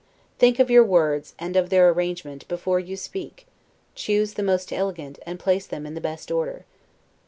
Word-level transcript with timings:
Think 0.39 0.57
of 0.57 0.71
your 0.71 0.83
words, 0.83 1.35
and 1.37 1.55
of 1.55 1.69
their 1.69 1.87
arrangement, 1.91 2.47
before 2.47 2.79
you 2.79 2.97
speak; 2.97 3.45
choose 3.93 4.33
the 4.33 4.41
most 4.41 4.73
elegant, 4.73 5.19
and 5.27 5.39
place 5.39 5.67
them 5.67 5.85
in 5.85 5.93
the 5.93 6.01
best 6.01 6.31
order. 6.31 6.65